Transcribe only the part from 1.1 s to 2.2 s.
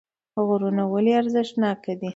ارزښتناکه دي